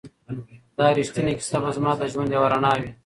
دا 0.77 0.87
ریښتینې 0.97 1.33
کیسه 1.39 1.57
به 1.63 1.69
زما 1.77 1.91
د 1.97 2.01
ژوند 2.11 2.29
یوه 2.35 2.47
رڼا 2.53 2.73
وي. 2.81 2.89